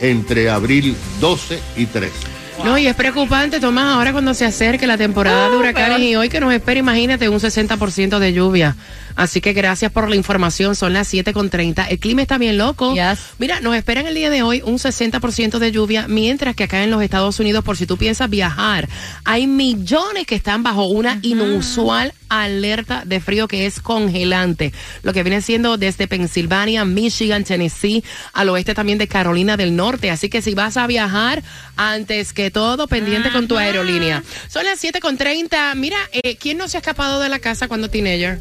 entre 0.00 0.50
abril 0.50 0.96
12 1.20 1.60
y 1.76 1.86
13. 1.86 2.37
No, 2.64 2.76
y 2.76 2.86
es 2.86 2.94
preocupante, 2.94 3.60
Tomás, 3.60 3.94
ahora 3.94 4.12
cuando 4.12 4.34
se 4.34 4.44
acerque 4.44 4.86
la 4.86 4.98
temporada 4.98 5.48
de 5.48 5.56
huracanes 5.56 6.00
y 6.00 6.16
hoy 6.16 6.28
que 6.28 6.40
nos 6.40 6.52
espera, 6.52 6.80
imagínate, 6.80 7.28
un 7.28 7.38
60% 7.38 8.18
de 8.18 8.32
lluvia. 8.32 8.76
Así 9.16 9.40
que 9.40 9.52
gracias 9.52 9.90
por 9.90 10.08
la 10.08 10.16
información, 10.16 10.76
son 10.76 10.92
las 10.92 11.12
7.30. 11.12 11.86
El 11.88 11.98
clima 11.98 12.22
está 12.22 12.38
bien 12.38 12.58
loco. 12.58 12.94
Mira, 13.38 13.60
nos 13.60 13.74
esperan 13.74 14.06
el 14.06 14.14
día 14.14 14.30
de 14.30 14.42
hoy 14.42 14.62
un 14.64 14.78
60% 14.78 15.58
de 15.58 15.72
lluvia, 15.72 16.06
mientras 16.08 16.54
que 16.54 16.64
acá 16.64 16.84
en 16.84 16.90
los 16.90 17.02
Estados 17.02 17.40
Unidos, 17.40 17.64
por 17.64 17.76
si 17.76 17.86
tú 17.86 17.96
piensas 17.96 18.30
viajar, 18.30 18.88
hay 19.24 19.46
millones 19.46 20.26
que 20.26 20.34
están 20.34 20.62
bajo 20.62 20.86
una 20.86 21.18
inusual 21.22 22.12
alerta 22.28 23.02
de 23.04 23.20
frío 23.20 23.48
que 23.48 23.66
es 23.66 23.80
congelante. 23.80 24.72
Lo 25.02 25.12
que 25.12 25.22
viene 25.22 25.40
siendo 25.40 25.76
desde 25.76 26.08
Pensilvania, 26.08 26.84
Michigan, 26.84 27.44
Tennessee, 27.44 28.04
al 28.32 28.48
oeste 28.48 28.74
también 28.74 28.98
de 28.98 29.08
Carolina 29.08 29.56
del 29.56 29.76
Norte. 29.76 30.10
Así 30.10 30.28
que 30.28 30.42
si 30.42 30.54
vas 30.54 30.76
a 30.76 30.86
viajar, 30.86 31.42
antes 31.76 32.32
que 32.32 32.50
todo, 32.50 32.88
pendiente 32.88 33.30
con 33.30 33.48
tu 33.48 33.56
aerolínea. 33.56 34.22
Son 34.48 34.64
las 34.64 34.82
7.30. 34.82 35.74
Mira, 35.76 35.98
eh, 36.12 36.36
¿quién 36.36 36.58
no 36.58 36.68
se 36.68 36.76
ha 36.76 36.80
escapado 36.80 37.20
de 37.20 37.28
la 37.28 37.38
casa 37.38 37.68
cuando 37.68 37.88
teenager? 37.88 38.40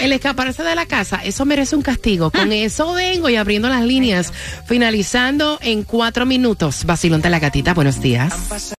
El 0.00 0.12
escaparse 0.12 0.62
de 0.62 0.74
la 0.74 0.86
casa, 0.86 1.20
eso 1.24 1.44
merece 1.44 1.76
un 1.76 1.82
castigo. 1.82 2.30
Con 2.30 2.52
eso 2.52 2.94
vengo 2.94 3.28
y 3.28 3.36
abriendo 3.36 3.68
las 3.68 3.82
líneas. 3.82 4.32
Finalizando 4.66 5.58
en 5.62 5.84
cuatro 5.84 6.26
minutos. 6.26 6.84
Vacilón 6.84 7.20
de 7.20 7.30
la 7.30 7.38
gatita, 7.38 7.74
buenos 7.74 8.00
días. 8.00 8.77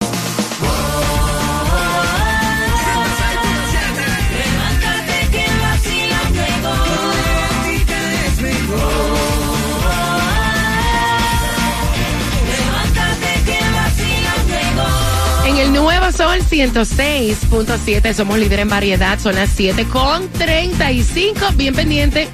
106.7 16.49 18.13
somos 18.13 18.39
líder 18.39 18.61
en 18.61 18.69
variedad, 18.69 19.19
son 19.19 19.35
las 19.35 19.49
7 19.51 19.85
con 19.85 20.27
35. 20.29 21.51
Bien 21.55 21.75
pendiente. 21.75 22.27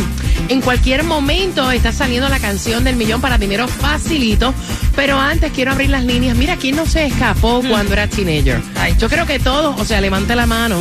en 0.48 0.60
cualquier 0.60 1.04
momento 1.04 1.70
está 1.70 1.90
saliendo 1.90 2.28
la 2.28 2.38
canción 2.38 2.84
del 2.84 2.96
millón 2.96 3.20
para 3.20 3.38
dinero 3.38 3.66
facilito. 3.68 4.52
Pero 4.94 5.18
antes 5.18 5.52
quiero 5.52 5.72
abrir 5.72 5.88
las 5.88 6.04
líneas. 6.04 6.36
Mira, 6.36 6.56
¿quién 6.56 6.76
no 6.76 6.84
se 6.84 7.06
escapó 7.06 7.62
cuando 7.66 7.94
era 7.94 8.06
teenager? 8.08 8.60
Yo 8.98 9.08
creo 9.08 9.26
que 9.26 9.38
todos, 9.38 9.80
o 9.80 9.84
sea, 9.84 10.00
levante 10.00 10.36
la 10.36 10.46
mano. 10.46 10.76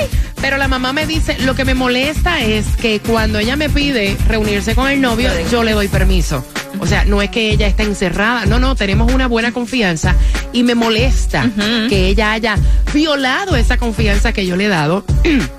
Pero 0.41 0.57
la 0.57 0.69
mamá 0.69 0.93
me 0.93 1.07
dice, 1.07 1.37
lo 1.41 1.55
que 1.55 1.65
me 1.65 1.75
molesta 1.75 2.41
es 2.41 2.67
que 2.77 3.01
cuando 3.01 3.39
ella 3.39 3.57
me 3.57 3.69
pide 3.69 4.17
reunirse 4.29 4.75
con 4.75 4.89
el 4.89 5.01
novio, 5.01 5.31
yo 5.51 5.65
le 5.65 5.73
doy 5.73 5.89
permiso. 5.89 6.45
O 6.81 6.87
sea, 6.87 7.05
no 7.05 7.21
es 7.23 7.31
que 7.31 7.51
ella 7.51 7.67
está 7.67 7.83
encerrada, 7.83 8.47
no, 8.47 8.59
no, 8.59 8.77
tenemos 8.77 9.13
una 9.13 9.27
buena 9.27 9.53
confianza 9.53 10.15
y 10.53 10.63
me 10.63 10.75
molesta 10.75 11.51
que 11.89 12.07
ella 12.07 12.33
haya 12.33 12.57
violado 12.95 13.57
esa 13.57 13.79
confianza 13.79 14.33
que 14.33 14.47
yo 14.47 14.57
le 14.57 14.67
he 14.67 14.69
dado. 14.69 15.05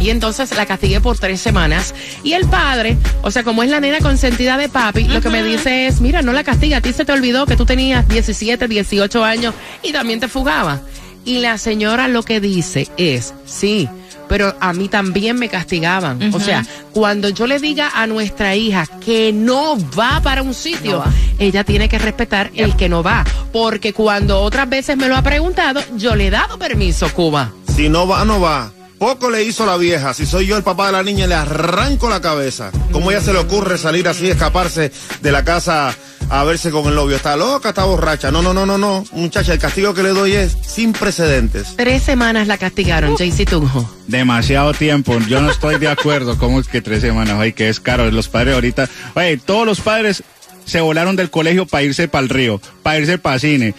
Y 0.00 0.10
entonces 0.10 0.54
la 0.54 0.66
castigué 0.66 1.00
por 1.00 1.18
tres 1.18 1.40
semanas. 1.40 1.94
Y 2.22 2.34
el 2.34 2.46
padre, 2.46 2.98
o 3.22 3.30
sea, 3.30 3.42
como 3.42 3.62
es 3.62 3.70
la 3.70 3.80
nena 3.80 4.00
consentida 4.00 4.58
de 4.58 4.68
papi, 4.68 5.04
lo 5.04 5.22
que 5.22 5.30
me 5.30 5.42
dice 5.42 5.86
es, 5.86 6.02
mira, 6.02 6.20
no 6.20 6.32
la 6.32 6.44
castiga, 6.44 6.78
a 6.78 6.80
ti 6.82 6.92
se 6.92 7.06
te 7.06 7.12
olvidó 7.12 7.46
que 7.46 7.56
tú 7.56 7.64
tenías 7.64 8.06
17, 8.06 8.68
18 8.68 9.24
años 9.24 9.54
y 9.82 9.92
también 9.92 10.20
te 10.20 10.28
fugaba. 10.28 10.80
Y 11.24 11.38
la 11.38 11.56
señora 11.56 12.08
lo 12.08 12.22
que 12.22 12.38
dice 12.38 12.88
es, 12.98 13.32
sí, 13.46 13.88
pero 14.28 14.54
a 14.60 14.72
mí 14.72 14.88
también 14.88 15.38
me 15.38 15.48
castigaban. 15.48 16.34
O 16.34 16.40
sea, 16.40 16.64
cuando 16.92 17.28
yo 17.28 17.46
le 17.46 17.58
diga 17.58 17.90
a 17.94 18.06
nuestra 18.06 18.54
hija 18.56 18.86
que 19.04 19.32
no 19.32 19.76
va 19.98 20.20
para 20.22 20.42
un 20.42 20.54
sitio, 20.54 21.02
ella 21.38 21.64
tiene 21.64 21.88
que 21.88 21.98
respetar 21.98 22.50
el 22.54 22.76
que 22.76 22.88
no 22.88 23.02
va. 23.02 23.24
Porque 23.52 23.92
cuando 23.92 24.40
otras 24.40 24.68
veces 24.68 24.96
me 24.96 25.08
lo 25.08 25.16
ha 25.16 25.22
preguntado, 25.22 25.82
yo 25.96 26.14
le 26.14 26.28
he 26.28 26.30
dado 26.30 26.58
permiso, 26.58 27.12
Cuba. 27.12 27.52
Si 27.74 27.88
no 27.88 28.06
va, 28.06 28.24
no 28.24 28.40
va. 28.40 28.70
Poco 29.04 29.28
le 29.28 29.44
hizo 29.44 29.66
la 29.66 29.76
vieja. 29.76 30.14
Si 30.14 30.24
soy 30.24 30.46
yo 30.46 30.56
el 30.56 30.62
papá 30.62 30.86
de 30.86 30.92
la 30.92 31.02
niña, 31.02 31.26
le 31.26 31.34
arranco 31.34 32.08
la 32.08 32.22
cabeza. 32.22 32.70
¿Cómo 32.90 33.10
ella 33.10 33.20
se 33.20 33.34
le 33.34 33.38
ocurre 33.38 33.76
salir 33.76 34.08
así, 34.08 34.30
escaparse 34.30 34.90
de 35.20 35.30
la 35.30 35.44
casa 35.44 35.94
a 36.30 36.44
verse 36.44 36.70
con 36.70 36.86
el 36.86 36.94
novio? 36.94 37.14
Está 37.14 37.36
loca, 37.36 37.68
está 37.68 37.84
borracha. 37.84 38.30
No, 38.30 38.40
no, 38.40 38.54
no, 38.54 38.64
no, 38.64 38.78
no. 38.78 39.04
Muchacha, 39.12 39.52
el 39.52 39.58
castigo 39.58 39.92
que 39.92 40.02
le 40.02 40.08
doy 40.08 40.32
es 40.32 40.56
sin 40.66 40.94
precedentes. 40.94 41.76
Tres 41.76 42.02
semanas 42.02 42.46
la 42.46 42.56
castigaron, 42.56 43.14
Jaycee 43.14 43.44
Tunjo. 43.44 43.86
Demasiado 44.06 44.72
tiempo. 44.72 45.18
Yo 45.28 45.42
no 45.42 45.50
estoy 45.50 45.78
de 45.78 45.88
acuerdo. 45.88 46.38
¿Cómo 46.38 46.58
es 46.58 46.66
que 46.66 46.80
tres 46.80 47.02
semanas? 47.02 47.36
Ay, 47.38 47.52
que 47.52 47.68
es 47.68 47.80
caro. 47.80 48.10
Los 48.10 48.30
padres 48.30 48.54
ahorita. 48.54 48.88
Oye, 49.12 49.36
todos 49.36 49.66
los 49.66 49.82
padres 49.82 50.22
se 50.64 50.80
volaron 50.80 51.14
del 51.14 51.28
colegio 51.28 51.66
para 51.66 51.82
irse 51.82 52.08
para 52.08 52.22
el 52.22 52.30
río, 52.30 52.58
para 52.82 53.00
irse 53.00 53.18
para 53.18 53.38
cine. 53.38 53.74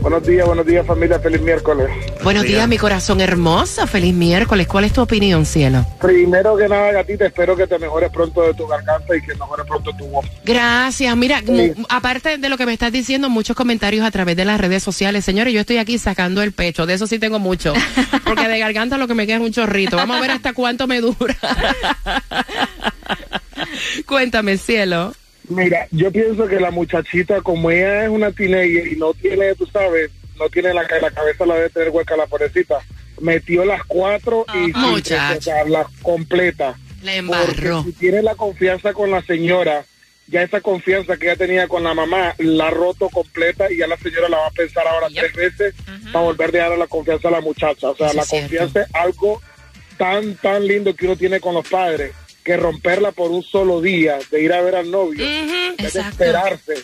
Buenos 0.00 0.26
días, 0.26 0.46
buenos 0.46 0.66
días 0.66 0.86
familia, 0.86 1.18
feliz 1.18 1.40
miércoles. 1.40 1.88
Buenos 2.22 2.44
días, 2.44 2.68
mi 2.68 2.78
corazón 2.78 3.20
hermoso. 3.20 3.86
Feliz 3.86 4.14
miércoles. 4.14 4.66
¿Cuál 4.66 4.84
es 4.84 4.92
tu 4.92 5.02
opinión, 5.02 5.44
cielo? 5.44 5.84
Primero 6.00 6.56
que 6.56 6.68
nada, 6.68 6.92
gatita, 6.92 7.26
espero 7.26 7.56
que 7.56 7.66
te 7.66 7.78
mejores 7.78 8.10
pronto 8.10 8.42
de 8.42 8.54
tu 8.54 8.66
garganta 8.66 9.16
y 9.16 9.20
que 9.20 9.34
mejores 9.34 9.66
pronto 9.66 9.90
tu 9.96 10.06
voz. 10.06 10.26
Gracias. 10.44 11.16
Mira, 11.16 11.42
aparte 11.88 12.38
de 12.38 12.48
lo 12.48 12.56
que 12.56 12.66
me 12.66 12.72
estás 12.72 12.92
diciendo, 12.92 13.28
muchos 13.28 13.56
comentarios 13.56 14.06
a 14.06 14.10
través 14.10 14.36
de 14.36 14.44
las 14.44 14.60
redes 14.60 14.82
sociales. 14.82 15.24
Señores, 15.24 15.52
yo 15.52 15.60
estoy 15.60 15.78
aquí 15.78 15.98
sacando 15.98 16.42
el 16.42 16.52
pecho. 16.52 16.86
De 16.86 16.94
eso 16.94 17.06
sí 17.06 17.18
tengo 17.18 17.38
mucho. 17.38 17.74
Porque 18.24 18.48
de 18.48 18.58
garganta 18.58 18.98
lo 18.98 19.08
que 19.08 19.14
me 19.14 19.26
queda 19.26 19.36
es 19.36 19.42
un 19.42 19.52
chorrito. 19.52 19.96
Vamos 19.96 20.16
a 20.16 20.20
ver 20.20 20.30
hasta 20.30 20.52
cuánto 20.52 20.86
me 20.86 21.00
dura. 21.00 21.36
Cuéntame, 24.06 24.56
cielo. 24.56 25.14
Mira, 25.48 25.86
yo 25.90 26.10
pienso 26.10 26.46
que 26.46 26.58
la 26.60 26.70
muchachita, 26.70 27.40
como 27.40 27.70
ella 27.70 28.04
es 28.04 28.10
una 28.10 28.32
teenager 28.32 28.86
y 28.92 28.96
no 28.96 29.14
tiene, 29.14 29.54
tú 29.54 29.66
sabes, 29.66 30.10
no 30.38 30.48
tiene 30.48 30.74
la, 30.74 30.82
la 30.82 31.10
cabeza, 31.10 31.46
la 31.46 31.54
debe 31.54 31.70
tener 31.70 31.90
hueca 31.90 32.16
la 32.16 32.26
pobrecita, 32.26 32.78
metió 33.20 33.64
las 33.64 33.82
cuatro 33.84 34.44
y 34.54 34.70
Ah, 34.74 34.88
muchacha. 34.90 35.38
o 35.38 35.40
sea, 35.40 35.64
la 35.64 35.86
completa. 36.02 36.76
La 37.02 37.14
embarró. 37.14 37.82
Porque 37.82 37.92
si 37.92 37.92
tiene 37.98 38.22
la 38.22 38.34
confianza 38.34 38.92
con 38.92 39.10
la 39.10 39.22
señora, 39.22 39.84
ya 40.28 40.42
esa 40.42 40.60
confianza 40.60 41.16
que 41.16 41.26
ella 41.26 41.36
tenía 41.36 41.68
con 41.68 41.84
la 41.84 41.94
mamá 41.94 42.34
la 42.38 42.66
ha 42.66 42.70
roto 42.70 43.08
completa 43.08 43.70
y 43.70 43.76
ya 43.78 43.86
la 43.86 43.96
señora 43.96 44.28
la 44.28 44.38
va 44.38 44.46
a 44.48 44.50
pensar 44.50 44.86
ahora 44.88 45.06
tres 45.14 45.32
veces 45.34 45.74
para 46.12 46.24
volver 46.24 46.56
a 46.60 46.68
dar 46.70 46.78
la 46.78 46.88
confianza 46.88 47.28
a 47.28 47.30
la 47.30 47.40
muchacha. 47.40 47.90
O 47.90 47.96
sea, 47.96 48.08
Eso 48.08 48.16
la 48.16 48.26
confianza 48.26 48.80
es 48.82 48.88
algo 48.94 49.40
tan, 49.96 50.34
tan 50.36 50.66
lindo 50.66 50.94
que 50.96 51.06
uno 51.06 51.16
tiene 51.16 51.38
con 51.38 51.54
los 51.54 51.68
padres 51.68 52.12
que 52.46 52.56
romperla 52.56 53.10
por 53.10 53.32
un 53.32 53.42
solo 53.42 53.80
día, 53.80 54.20
de 54.30 54.40
ir 54.40 54.52
a 54.52 54.62
ver 54.62 54.76
al 54.76 54.88
novio, 54.88 55.26
de 55.76 55.90
esperarse 56.12 56.74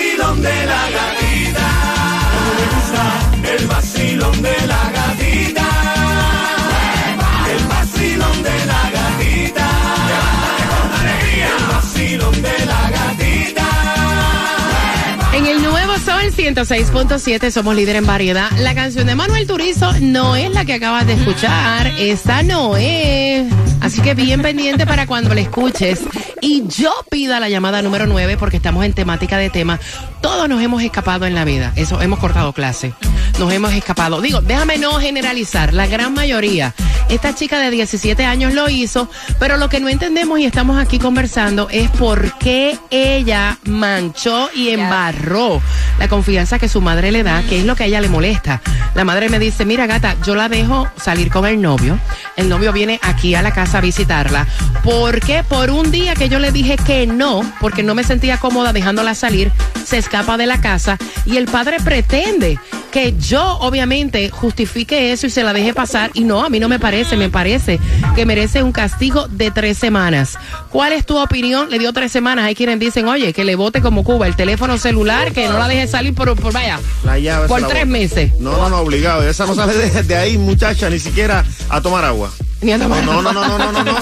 106.7 16.46 17.50
somos 17.50 17.76
líder 17.76 17.96
en 17.96 18.06
variedad. 18.06 18.52
La 18.60 18.76
canción 18.76 19.08
de 19.08 19.16
Manuel 19.16 19.48
Turizo 19.48 19.92
no 20.00 20.36
es 20.36 20.52
la 20.52 20.64
que 20.64 20.76
acabas 20.76 21.08
de 21.08 21.14
escuchar. 21.14 21.88
Esa 21.98 22.44
no 22.44 22.78
es. 22.78 23.52
Así 23.82 24.00
que 24.00 24.14
bien 24.14 24.44
pendiente 24.44 24.86
para 24.86 25.08
cuando 25.08 25.34
la 25.34 25.42
escuches. 25.42 26.02
Y 26.42 26.68
yo 26.68 26.94
pida 27.10 27.40
la 27.40 27.50
llamada 27.50 27.82
número 27.82 28.06
9 28.06 28.38
porque 28.38 28.58
estamos 28.58 28.86
en 28.86 28.94
temática 28.94 29.40
de 29.40 29.50
tema. 29.50 29.80
Todos 30.22 30.48
nos 30.48 30.62
hemos 30.62 30.84
escapado 30.84 31.26
en 31.26 31.34
la 31.34 31.46
vida. 31.46 31.74
Eso, 31.76 32.00
hemos 32.00 32.20
cortado 32.20 32.54
clase. 32.54 32.94
Nos 33.40 33.52
hemos 33.52 33.74
escapado. 33.74 34.22
Digo, 34.22 34.42
déjame 34.42 34.78
no 34.78 35.00
generalizar. 35.00 35.74
La 35.74 35.88
gran 35.88 36.14
mayoría. 36.14 36.76
Esta 37.10 37.36
chica 37.36 37.60
de 37.60 37.70
17 37.70 38.26
años 38.26 38.54
lo 38.54 38.68
hizo, 38.68 39.10
pero 39.40 39.58
lo 39.58 39.70
que 39.70 39.80
no 39.80 39.90
entendemos 39.90 40.40
y 40.40 40.46
estamos 40.46 40.78
aquí 40.80 40.98
conversando 40.98 41.68
es 41.70 41.90
por 41.92 42.38
qué 42.40 42.78
ella 42.90 43.58
manchó 43.66 44.50
y 44.56 44.70
embarró 44.70 45.62
la 46.00 46.08
confianza 46.08 46.58
que 46.58 46.68
su 46.68 46.82
madre 46.82 47.12
le 47.12 47.24
da, 47.24 47.44
que 47.44 47.60
es 47.60 47.66
lo 47.66 47.76
que 47.76 47.84
a 47.84 47.86
ella 47.86 48.02
le 48.02 48.10
molesta. 48.10 48.62
La 48.96 49.06
madre 49.06 49.30
me 49.30 49.40
dice, 49.40 49.66
mira 49.66 49.86
gata, 49.86 50.16
yo 50.26 50.36
la 50.36 50.50
dejo 50.50 50.88
salir 50.98 51.30
con 51.30 51.46
el 51.46 51.62
novio. 51.62 52.00
El 52.38 52.50
novio 52.50 52.74
viene 52.74 53.00
aquí 53.04 53.36
a 53.36 53.42
la 53.42 53.54
casa 53.54 53.78
a 53.78 53.82
visitarla. 53.82 54.48
¿Por 54.84 55.20
qué? 55.20 55.44
Por 55.44 55.70
un 55.70 55.92
día 55.92 56.16
que 56.16 56.28
yo 56.28 56.40
le 56.40 56.52
dije 56.52 56.76
que 56.78 57.06
no, 57.06 57.42
porque 57.60 57.84
no 57.84 57.94
me 57.94 58.04
sentía 58.04 58.40
cómoda 58.40 58.74
dejándola 58.74 59.14
salir, 59.14 59.52
se 59.86 59.98
escapa 59.98 60.38
de 60.38 60.48
la 60.48 60.60
casa 60.60 60.98
y 61.26 61.38
el 61.38 61.46
padre 61.46 61.78
pretende 61.84 62.58
que 62.96 63.14
yo 63.20 63.58
obviamente 63.60 64.30
justifique 64.30 65.12
eso 65.12 65.28
y 65.28 65.30
se 65.30 65.44
la 65.44 65.52
deje 65.52 65.74
pasar 65.74 66.12
y 66.14 66.24
no, 66.24 66.46
a 66.46 66.50
mí 66.50 66.62
no 66.62 66.70
me 66.70 66.80
parece, 66.80 67.18
me 67.18 67.30
parece 67.30 67.78
que 68.16 68.26
merece 68.26 68.64
un 68.64 68.72
castigo 68.72 69.28
de 69.28 69.52
tres 69.52 69.78
semanas. 69.78 70.38
¿Cuál 70.70 70.94
es 70.94 71.06
tu 71.06 71.18
opinión? 71.18 71.70
Le 71.70 71.78
dio 71.78 71.92
tres 71.92 72.14
semanas, 72.14 72.46
hay 72.46 72.56
quienes 72.56 72.80
dicen, 72.80 73.10
oye, 73.10 73.34
que 73.34 73.44
le 73.44 73.56
vote 73.58 73.82
como 73.82 74.06
Cuba 74.06 74.28
el 74.28 74.38
teléfono 74.38 74.78
celular, 74.78 75.34
que 75.34 75.50
no 75.50 75.60
la 75.60 75.68
deje 75.68 75.88
salir 75.88 76.16
por, 76.16 76.34
por 76.40 76.54
vaya, 76.54 76.80
La 77.04 77.20
llave 77.20 77.50
por 77.50 77.68
tres 77.68 77.86
meses. 77.86 78.32
No, 78.40 78.54
no, 78.54 78.70
no, 78.70 78.80
obligado. 78.80 79.28
Esa 79.28 79.46
no 79.46 79.56
sale 79.56 79.74
de, 79.76 80.04
de 80.04 80.16
ahí, 80.16 80.38
muchacha, 80.38 80.90
ni 80.90 81.00
siquiera 81.00 81.44
a 81.68 81.82
tomar 81.82 82.06
agua. 82.06 82.32
Ni 82.66 82.72
a 82.72 82.80
tomar 82.80 83.06
No, 83.06 83.22
no, 83.22 83.32
no, 83.32 83.46
no, 83.46 83.60
no, 83.60 83.72
no, 83.72 83.84
no. 83.84 83.94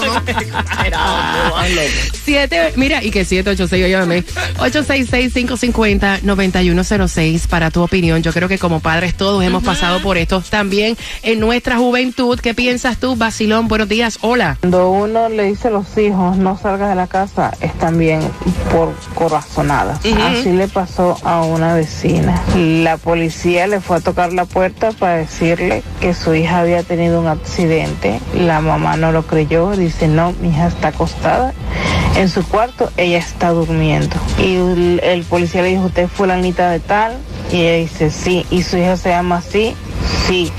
Siete, 2.24 2.72
mira, 2.76 3.04
y 3.04 3.10
que 3.10 3.26
786, 3.26 3.84
óyame. 3.84 4.24
866-550-9106 4.58 7.46
para 7.46 7.70
tu 7.70 7.82
opinión. 7.82 8.22
Yo 8.22 8.32
creo 8.32 8.48
que 8.48 8.58
como 8.58 8.80
padres 8.80 9.14
todos 9.14 9.44
hemos 9.44 9.62
pasado 9.62 10.00
por 10.00 10.16
esto 10.16 10.42
también 10.48 10.96
en 11.22 11.40
nuestra 11.40 11.76
juventud. 11.76 12.40
¿Qué 12.40 12.54
piensas 12.54 12.96
tú, 12.96 13.16
Basilón? 13.16 13.68
Buenos 13.68 13.90
días, 13.90 14.16
hola. 14.22 14.56
Cuando 14.60 14.90
uno 14.90 15.28
le 15.28 15.44
dice 15.44 15.68
a 15.68 15.72
los 15.72 15.98
hijos 15.98 16.38
no 16.38 16.56
salgas 16.56 16.88
de 16.88 16.94
la 16.94 17.06
casa, 17.06 17.52
es 17.60 17.74
también 17.74 18.22
por 18.72 18.94
corazonada. 19.14 20.00
Ujú. 20.04 20.22
Así 20.22 20.52
le 20.52 20.68
pasó 20.68 21.18
a 21.22 21.42
una 21.42 21.74
vecina. 21.74 22.42
La 22.56 22.96
policía 22.96 23.66
le 23.66 23.80
fue 23.80 23.98
a 23.98 24.00
tocar 24.00 24.32
la 24.32 24.46
puerta 24.46 24.92
para 24.92 25.16
decirle 25.16 25.82
que 26.00 26.14
su 26.14 26.34
hija 26.34 26.60
había 26.60 26.82
tenido 26.82 27.20
un 27.20 27.26
accidente. 27.26 28.20
La 28.34 28.53
mamá 28.60 28.96
no 28.96 29.12
lo 29.12 29.26
creyó, 29.26 29.70
dice 29.70 30.08
no, 30.08 30.32
mi 30.40 30.48
hija 30.48 30.66
está 30.66 30.88
acostada 30.88 31.52
en 32.16 32.28
su 32.28 32.46
cuarto, 32.46 32.90
ella 32.96 33.18
está 33.18 33.50
durmiendo. 33.50 34.16
Y 34.38 34.56
el, 34.56 35.00
el 35.02 35.24
policía 35.24 35.62
le 35.62 35.68
dijo, 35.68 35.86
usted 35.86 36.04
es 36.04 36.12
fulanita 36.12 36.70
de 36.70 36.80
tal, 36.80 37.16
y 37.50 37.62
ella 37.62 37.76
dice 37.76 38.10
sí, 38.10 38.46
y 38.50 38.62
su 38.62 38.76
hija 38.78 38.96
se 38.96 39.10
llama 39.10 39.38
así, 39.38 39.74
sí. 40.26 40.52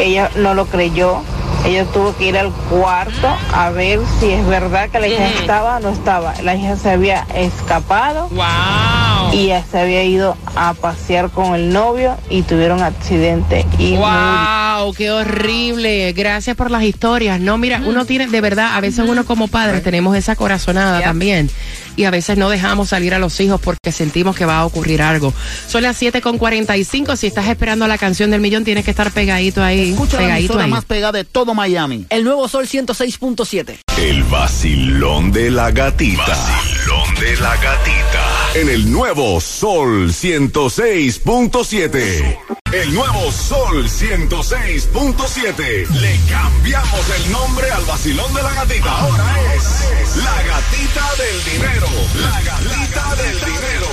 Ella 0.00 0.30
no 0.36 0.54
lo 0.54 0.66
creyó. 0.66 1.22
Ella 1.64 1.84
tuvo 1.86 2.16
que 2.16 2.28
ir 2.28 2.38
al 2.38 2.52
cuarto 2.52 3.28
a 3.52 3.70
ver 3.70 3.98
si 4.20 4.30
es 4.30 4.46
verdad 4.46 4.88
que 4.90 5.00
la 5.00 5.08
hija 5.08 5.26
estaba 5.26 5.78
o 5.78 5.80
no 5.80 5.88
estaba. 5.88 6.34
La 6.42 6.54
hija 6.54 6.76
se 6.76 6.90
había 6.90 7.26
escapado 7.34 8.28
Wow. 8.28 9.07
Y 9.32 9.46
ya 9.46 9.64
se 9.64 9.78
había 9.78 10.04
ido 10.04 10.36
a 10.56 10.74
pasear 10.74 11.30
con 11.30 11.54
el 11.54 11.72
novio 11.72 12.16
y 12.30 12.42
tuvieron 12.42 12.82
accidente. 12.82 13.64
Y. 13.78 13.96
Wow, 13.96 14.92
qué 14.94 15.10
horrible. 15.10 16.12
Gracias 16.12 16.56
por 16.56 16.70
las 16.70 16.82
historias. 16.82 17.40
No, 17.40 17.58
mira, 17.58 17.82
uno 17.84 18.04
tiene, 18.04 18.26
de 18.26 18.40
verdad, 18.40 18.76
a 18.76 18.80
veces 18.80 19.08
uno 19.08 19.24
como 19.24 19.48
padre 19.48 19.80
tenemos 19.80 20.16
esa 20.16 20.36
corazonada 20.36 21.00
también. 21.00 21.50
Y 21.98 22.04
a 22.04 22.10
veces 22.12 22.38
no 22.38 22.48
dejamos 22.48 22.90
salir 22.90 23.12
a 23.12 23.18
los 23.18 23.40
hijos 23.40 23.60
porque 23.60 23.90
sentimos 23.90 24.36
que 24.36 24.44
va 24.44 24.60
a 24.60 24.64
ocurrir 24.64 25.02
algo. 25.02 25.34
Son 25.66 25.82
las 25.82 25.96
7 25.96 26.20
con 26.20 26.38
45. 26.38 27.16
Si 27.16 27.26
estás 27.26 27.48
esperando 27.48 27.88
la 27.88 27.98
canción 27.98 28.30
del 28.30 28.40
millón, 28.40 28.64
tienes 28.64 28.84
que 28.84 28.92
estar 28.92 29.10
pegadito 29.10 29.64
ahí. 29.64 29.90
Escucha 29.90 30.12
la 30.12 30.18
pegadito 30.22 30.52
emisora 30.52 30.64
ahí. 30.66 30.70
más 30.70 30.84
pegada 30.84 31.18
de 31.18 31.24
todo 31.24 31.54
Miami. 31.54 32.06
El 32.08 32.22
nuevo 32.22 32.46
Sol 32.46 32.68
106.7. 32.68 33.80
El 33.96 34.22
vacilón 34.22 35.32
de 35.32 35.50
la 35.50 35.72
gatita. 35.72 36.24
Vacilón 36.24 37.16
de 37.16 37.36
la 37.38 37.56
gatita. 37.56 38.52
En 38.54 38.68
el 38.68 38.92
nuevo 38.92 39.40
Sol 39.40 40.12
106.7. 40.12 42.57
El 42.72 42.92
nuevo 42.92 43.30
Sol 43.32 43.88
106.7. 43.88 45.88
Le 45.88 46.20
cambiamos 46.28 47.10
el 47.16 47.32
nombre 47.32 47.70
al 47.70 47.82
vacilón 47.86 48.34
de 48.34 48.42
la 48.42 48.52
gatita. 48.52 48.90
Ahora 48.90 49.54
es 49.54 49.86
la 50.16 50.42
gatita 50.42 51.14
del 51.16 51.42
dinero. 51.44 51.88
La 52.20 52.42
gatita 52.42 53.14
del 53.16 53.40
dinero. 53.40 53.86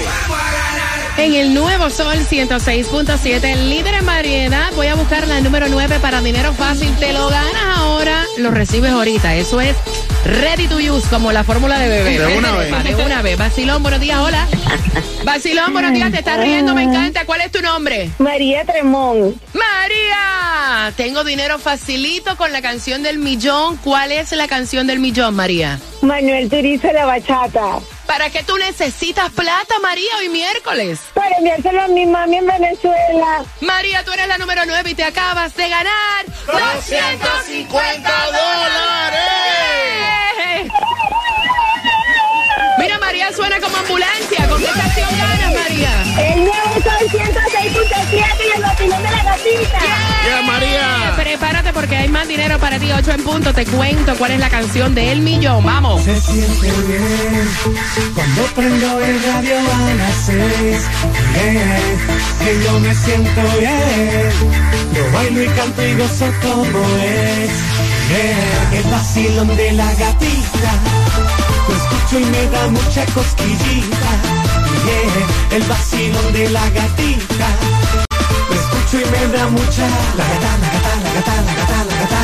En 1.17 1.33
el 1.33 1.53
nuevo 1.53 1.89
Sol 1.89 2.17
106.7, 2.29 3.43
el 3.45 3.69
líder 3.69 3.95
en 3.95 4.05
variedad. 4.05 4.71
Voy 4.75 4.87
a 4.87 4.95
buscar 4.95 5.25
la 5.27 5.39
número 5.39 5.67
9 5.69 5.99
para 6.01 6.21
dinero 6.21 6.53
fácil. 6.53 6.93
Te 6.97 7.13
lo 7.13 7.29
ganas 7.29 7.77
ahora, 7.77 8.25
lo 8.37 8.51
recibes 8.51 8.91
ahorita. 8.91 9.33
Eso 9.35 9.61
es 9.61 9.77
ready 10.25 10.67
to 10.67 10.75
use, 10.75 11.07
como 11.09 11.31
la 11.31 11.45
fórmula 11.45 11.79
de 11.79 11.87
bebé. 11.87 12.19
De 12.19 12.37
una 12.37 12.51
vez. 12.57 12.97
De 12.97 13.05
una 13.05 13.21
vez. 13.21 13.37
Basilón, 13.37 13.81
buenos 13.81 14.01
días, 14.01 14.19
hola. 14.19 14.45
Basilón, 15.23 15.71
buenos 15.71 15.93
días, 15.93 16.11
te 16.11 16.19
estás 16.19 16.37
riendo, 16.37 16.75
me 16.75 16.83
encanta. 16.83 17.25
¿Cuál 17.25 17.41
es 17.41 17.51
tu 17.51 17.61
nombre? 17.61 18.11
María 18.19 18.65
Tremón. 18.65 19.39
María, 19.53 20.91
tengo 20.97 21.23
dinero 21.23 21.59
facilito 21.59 22.35
con 22.35 22.51
la 22.51 22.61
canción 22.61 23.03
del 23.03 23.19
millón. 23.19 23.77
¿Cuál 23.77 24.11
es 24.11 24.33
la 24.33 24.47
canción 24.49 24.85
del 24.85 24.99
millón, 24.99 25.33
María? 25.33 25.79
Manuel 26.01 26.49
Turizo, 26.49 26.91
la 26.91 27.05
bachata. 27.05 27.79
¿Para 28.07 28.29
qué 28.29 28.43
tú 28.43 28.57
necesitas 28.57 29.31
plata, 29.31 29.75
María, 29.81 30.09
hoy 30.19 30.29
miércoles? 30.29 30.99
Para 31.13 31.35
enviárselo 31.37 31.81
a 31.81 31.87
mi 31.87 32.05
mami 32.05 32.37
en 32.37 32.47
Venezuela. 32.47 33.43
María, 33.61 34.03
tú 34.03 34.11
eres 34.11 34.27
la 34.27 34.37
número 34.37 34.61
9 34.65 34.89
y 34.91 34.95
te 34.95 35.03
acabas 35.03 35.55
de 35.55 35.67
ganar 35.69 36.25
250 36.45 38.09
dólares. 38.27 39.19
Mira, 42.77 42.99
María 42.99 43.31
suena 43.33 43.59
como 43.59 43.77
ambulancia. 43.77 44.47
¿Con 44.49 44.59
qué 44.61 44.67
estación 44.67 45.09
ganas, 45.17 45.53
María? 45.53 45.91
El 46.31 46.45
nuevo 46.45 46.73
sol 46.73 47.09
106.7 47.09 48.13
y 48.13 48.51
el 48.55 48.61
vacilón 48.61 49.03
de 49.03 49.11
la 49.11 49.23
gatita. 49.23 49.79
¡Ya, 50.27 50.41
María! 50.43 51.13
Prepárate 51.15 51.54
porque 51.85 51.97
hay 51.97 52.09
más 52.09 52.27
dinero 52.27 52.57
para 52.57 52.79
ti. 52.79 52.91
8 52.91 53.11
en 53.11 53.23
punto. 53.23 53.53
Te 53.53 53.63
cuento 53.63 54.15
cuál 54.17 54.31
es 54.31 54.39
la 54.39 54.49
canción 54.49 54.95
del 54.95 55.21
millón. 55.21 55.63
Vamos. 55.63 56.01
Se 56.01 56.19
siente 56.19 56.71
bien 56.87 57.47
cuando 58.15 58.41
prendo 58.55 58.99
el 59.01 59.23
radio 59.23 59.55
a 59.59 59.93
las 59.93 60.15
seis. 60.25 60.81
Bien, 61.35 61.99
que 62.39 62.63
yo 62.63 62.79
me 62.79 62.95
siento 62.95 63.41
bien. 63.59 64.31
Yo 64.95 65.11
bailo 65.13 65.43
y 65.43 65.47
canto 65.49 65.85
y 65.85 65.93
gozo 65.93 66.25
como 66.41 66.79
es. 66.97 67.51
Bien, 68.09 68.83
el 68.83 68.91
vacilón 68.91 69.55
de 69.55 69.71
la 69.73 69.93
gatita. 69.93 70.71
Lo 71.67 71.75
escucho 71.75 72.19
y 72.19 72.25
me 72.25 72.49
da 72.49 72.67
mucha 72.67 73.05
cosquillita. 73.13 74.11
Bien, 74.85 75.61
el 75.61 75.63
vacilón 75.69 76.33
de 76.33 76.49
la 76.49 76.67
gatita. 76.71 78.14
Y 78.95 78.97
me 78.97 79.27
da 79.27 79.47
mucha. 79.49 79.87
La 80.15 80.23
gata, 80.31 80.51
la 80.61 80.67
gata, 80.73 80.91
la 81.03 81.11
gata, 81.15 81.35
la 81.47 81.53
gata, 81.59 81.77
la 81.83 81.95
gata. 81.99 82.21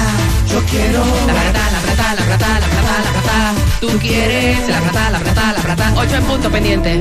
Yo 0.47 0.60
quiero. 0.69 1.03
La 1.27 1.34
grata, 1.34 1.63
la 1.73 1.81
grata, 1.81 2.15
la 2.15 2.25
grata, 2.25 2.47
la 2.62 2.67
grata, 2.67 2.93
la 3.03 3.12
grata. 3.12 3.53
Tú 3.81 3.89
quieres 3.99 4.69
la 4.69 4.79
grata, 4.79 5.10
la 5.10 5.19
grata, 5.19 5.53
la 5.53 5.62
grata. 5.63 5.93
8 5.97 6.15
en 6.15 6.23
punto 6.23 6.49
pendiente. 6.49 6.97